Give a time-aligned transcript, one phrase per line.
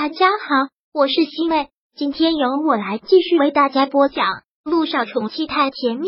[0.00, 4.24] 大家好，我是西妹，今天由我来继续为大家播讲
[4.62, 6.06] 《路上宠妻太甜蜜》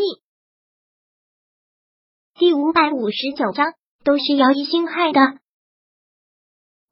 [2.39, 3.73] 第五百五十九章，
[4.05, 5.21] 都是姚一星害的。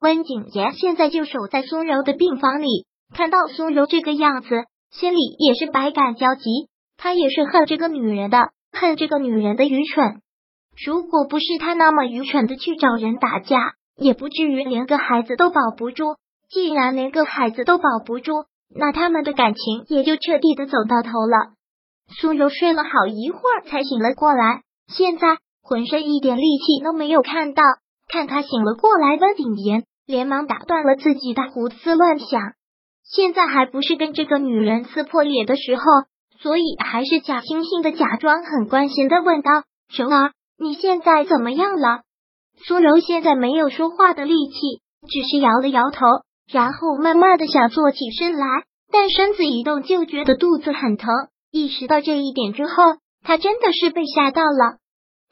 [0.01, 2.85] 温景言现在就守在苏柔的病房里，
[3.15, 4.49] 看到苏柔这个样子，
[4.91, 6.67] 心里也是百感交集。
[6.97, 10.21] 他也是恨这个女人的，恨这个女人的愚蠢。
[10.85, 16.03] 如果不是他那么愚蠢的去找人打架，也不至于连个孩子都保不住。
[16.51, 21.53] 既然连个孩子都保不住，那他们的感情也就彻底的走到头了。
[22.19, 27.63] 苏柔睡了好一会儿才醒了过来，现在浑身一点力气都没有看到。
[28.11, 32.41] 看他醒了过来，温景言连忙打断了自己的胡思乱想。
[33.03, 35.83] 现在还不是跟这个女人撕破脸的时候，
[36.39, 39.51] 所以还是假惺惺的假装很关心的问道
[39.93, 42.01] ：“柔儿，你现在怎么样了？”
[42.65, 46.05] 苏柔现在没有说话的力气，只是摇了摇头。
[46.51, 48.45] 然后慢慢的想坐起身来，
[48.91, 51.09] 但身子一动就觉得肚子很疼。
[51.51, 52.83] 意识到这一点之后，
[53.23, 54.77] 他真的是被吓到了。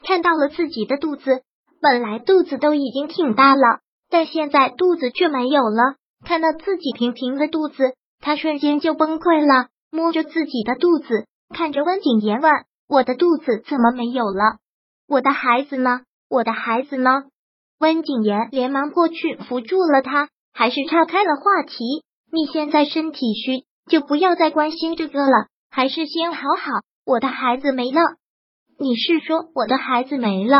[0.04, 1.42] 看到了自己的肚子，
[1.80, 5.96] 本来肚子都已经挺大了，但现在肚子却没有了。
[6.24, 12.52] 看到自己平平的肚子，他瞬间就崩溃了，摸着自己的肚子，看着温景言问
[12.88, 14.58] ：“我的肚子怎么没有了？
[15.08, 16.02] 我的孩子呢？
[16.30, 17.10] 我的孩子呢？”
[17.80, 20.28] 温景言连忙过去扶住了他。
[20.58, 22.02] 还是岔开了话题。
[22.32, 25.46] 你现在身体虚，就不要再关心这个了。
[25.70, 26.80] 还是先好好。
[27.06, 28.00] 我的孩子没了。
[28.76, 30.58] 你是说我的孩子没了？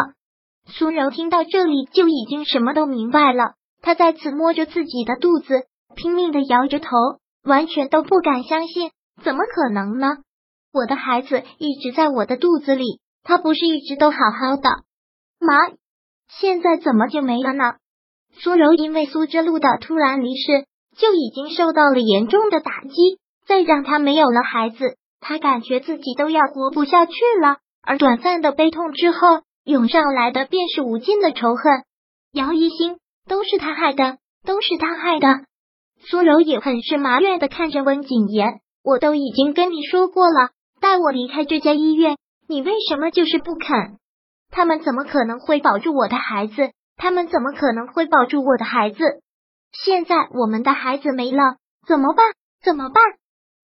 [0.66, 3.54] 苏柔听到这里就已经什么都明白了。
[3.82, 6.88] 她再次摸着自己的肚子，拼命的摇着头，
[7.42, 8.92] 完全都不敢相信。
[9.24, 10.06] 怎么可能呢？
[10.72, 14.70] 我的孩子一直在我的肚子里，他不是一直都好好的
[15.40, 15.54] 吗？
[16.28, 17.74] 现在怎么就没了呢？
[18.32, 23.18] 苏柔因为苏之路的突然离世，就已经受到了严重的打击。
[23.46, 27.56] 再让他没有了孩子，他感觉自己都要活不下去了。
[27.82, 31.82] 而短暂的悲痛之后，涌上来的便是无尽的仇恨。
[32.34, 35.46] 姚一星都是他害的，都是他害的。
[36.10, 43.96] 苏柔也很是埋怨的看着温景言：“我都已经跟你说过了，带我离开这家医院，你为什么就是不肯？
[44.50, 48.98] 他们怎么可能会保住我的孩子？”他们怎么可能会保住我的孩子？
[49.72, 52.26] 现在我们的孩子没了，怎么办？
[52.62, 53.02] 怎么办？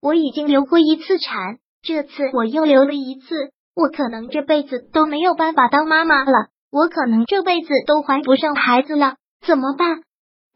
[0.00, 10.02] 我已经流过一次产，这次我又流了一次，我可能这辈子都没有办法当妈妈了，我可能这辈子都怀不上孩子了，怎么办？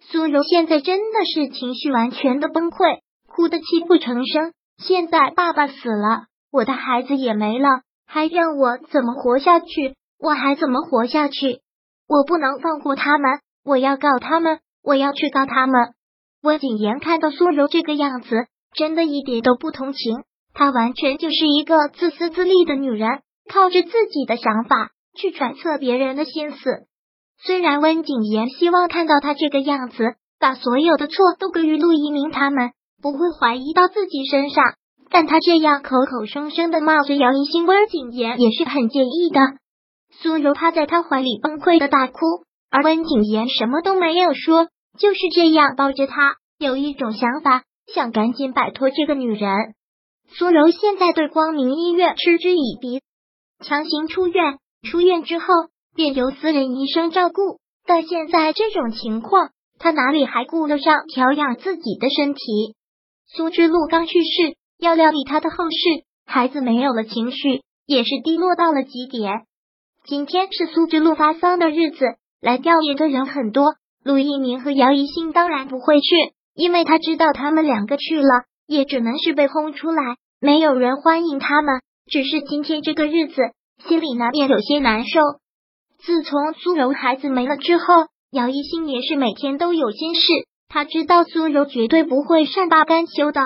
[0.00, 4.52] 苏柔现在真的是情绪完全的崩溃，哭得泣不成声。
[4.76, 9.96] 现在爸爸死了，我的孩子也没了，还让我怎么活下去？
[10.20, 11.60] 我还怎么活下去？
[12.08, 15.92] 我不能放过他们，我要告他们，我要去告他们。
[16.42, 20.16] 温景言看到苏柔这个样子，真的一点都不同情。
[20.54, 23.20] 她完全就是一个自私自利的女人，
[23.52, 26.58] 靠着自己的想法去揣测别人的心思。
[27.44, 32.70] 虽然温景言希望看到她这个样子，把所有的错都归于陆一鸣他们，
[33.02, 34.64] 不会怀疑到自己身上，
[35.10, 39.40] 但他这样口口声声的骂着姚一星，温景言也是很介意的。
[40.20, 42.18] 苏柔趴在他怀里崩溃的大哭，
[42.70, 44.66] 而温景言什么都没有说，
[44.98, 49.48] 就是这样抱着他，有一种想法，想赶紧摆脱这个女人。
[50.30, 53.00] 苏柔现在对光明医院嗤之以鼻，
[53.64, 55.46] 强行出院，出院之后
[55.94, 62.74] 便由私人医生照顾，但现在这种情况，他哪里还顾得上调养自己的身体？
[63.28, 69.44] 苏之路刚去世，要料理他的后事，孩子没有了情绪，也是低落到了极点。
[70.08, 71.98] 今天是苏之路发丧的日子，
[72.40, 73.74] 来吊唁的人很多。
[74.02, 76.06] 陆一鸣和姚一信当然不会去，
[76.54, 81.82] 因为他知道他们两个去了，也只能是被轰出来，没有人欢迎他们。
[82.10, 83.34] 只是今天这个日子，
[83.86, 85.20] 心里难免有些难受。
[85.98, 87.84] 自从苏柔孩子没了之后，
[88.30, 90.22] 姚一信也是每天都有心事。
[90.70, 93.42] 他知道苏柔绝对不会善罢甘休的。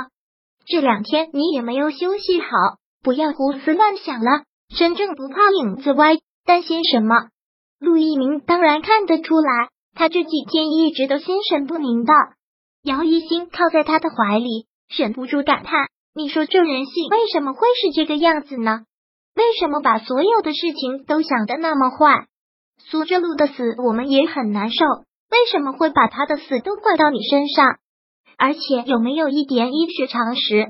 [0.65, 2.47] 这两天你也没有休息好，
[3.03, 4.45] 不要胡思乱想了。
[4.73, 6.19] 身正不怕影子歪。
[6.45, 7.29] 担心什么？
[7.79, 12.13] 陆一鸣当然看得出来，他这几天一直都心神不宁的。
[12.83, 18.81] 姚一星靠在他的怀里，忍不住感叹：“你说这人性为什么会是这个样子呢？
[19.35, 22.27] 为什么把所有的事情都想得那么坏？
[22.79, 24.85] 苏之路的死我们也很难受，
[25.31, 27.79] 为什么会把他的死都怪到你身上？
[28.37, 30.67] 而且有没有一点医学常识？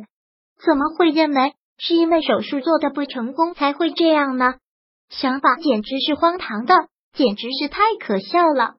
[0.65, 4.55] 怎么会认为是因为手术做的不成功才会这样呢？”
[5.13, 6.75] 想法简直是荒唐的，
[7.13, 8.75] 简直是太可笑了。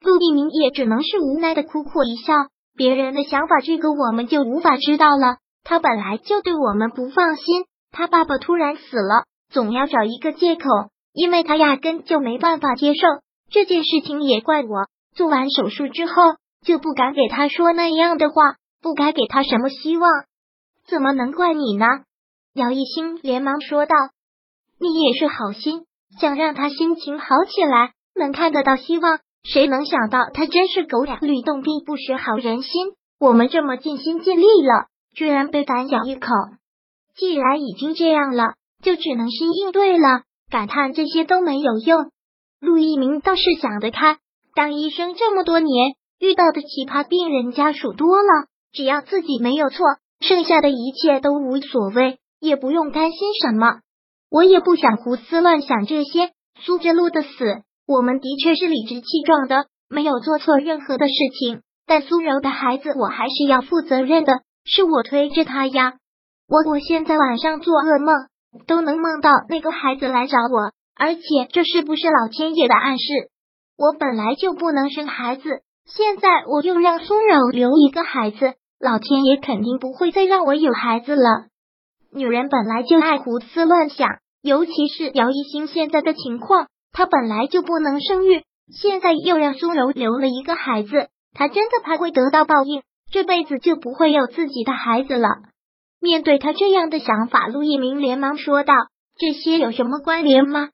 [0.00, 2.34] 陆一鸣也只能是无奈的苦苦一笑。
[2.76, 5.36] 别人的想法，这个我们就无法知道了。
[5.62, 10.68] 他本来就对我们不放心，他爸爸突然死了，总要找一个借口，
[11.12, 13.06] 因为他压根就没办法接受
[13.50, 14.22] 这件事情。
[14.22, 16.12] 也怪我，做完手术之后
[16.64, 20.10] 就不敢给他说那样的话，不该给他什么希望。
[20.86, 21.86] 怎么能怪你呢？
[22.54, 23.94] 姚一兴连忙说道
[24.78, 25.84] ：“你也是好心，
[26.20, 29.20] 想让他心情好起来，能看得到希望。
[29.42, 32.92] 谁能想到他真是狗眼吕洞宾，不识好人心。
[33.20, 36.26] 我们这么尽心尽力了。”居然被反咬一口，
[37.14, 40.22] 既然已经这样了，就只能是应对了。
[40.50, 42.10] 感叹这些都没有用。
[42.60, 44.16] 陆一鸣倒是想得开，
[44.56, 49.86] 当医生这么多年，遇到的奇葩病人家属多了，只要自己没有错，
[50.18, 53.82] 剩下的一切都无所谓，也不用担心什么。
[54.30, 56.30] 我也不想胡思乱想这些。
[56.60, 57.28] 苏之路的死，
[57.86, 61.62] 我们的确是理直气壮的，没有做错任何的事情。
[61.86, 64.40] 但苏柔的孩子，我还是要负责任的。
[64.64, 65.94] 是我推着他呀，
[66.48, 68.14] 我我现在晚上做噩梦
[68.66, 71.20] 都能梦到那个孩子来找我，而且
[71.52, 73.04] 这是不是老天爷的暗示？
[73.76, 75.42] 我本来就不能生孩子，
[75.84, 81.48] 现在我又让苏柔留一个孩子，老天爷肯定不会再让我有孩子了。
[82.14, 84.08] 女人本来就爱胡思乱想，
[84.40, 92.82] 尤其是姚一星现在的情况，她本来就不能生育，现在又让苏柔留了一个孩子，她真的怕会得到报应。
[93.10, 95.28] 这辈子就不会有自己的孩子了。
[96.00, 98.74] 面对他这样的想法，陆一鸣连忙说道
[99.18, 100.70] ：“这些有什么关联吗？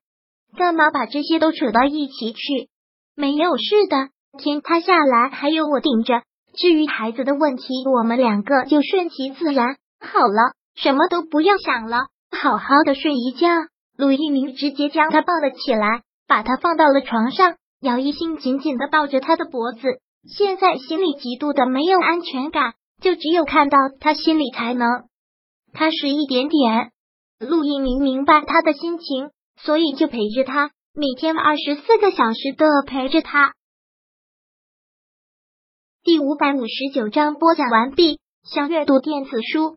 [0.57, 2.69] 干嘛把这些都扯到一起去？
[3.15, 4.09] 没有事的，
[4.39, 6.23] 天塌下来还有我顶着。
[6.57, 13.49] 至于孩子的问题，我们两个就顺其自然好了，什么都不要想了，好好的睡一觉。”
[13.97, 17.57] 陆一鸣直接将他抱了起来，把他放到了床上。
[17.81, 20.01] 姚一兴紧紧的抱着他的脖子。
[20.37, 24.87] 现在心里极度的没有安全感，就只有看到他心里才能
[25.73, 26.93] 踏实一点点。
[27.39, 33.55] 陆一鸣明白他的心情，所以就陪着他，每天二十四个小时的陪着他。
[36.03, 38.19] 第五百五十九章播讲完毕。
[38.43, 39.77] 想阅读电子书，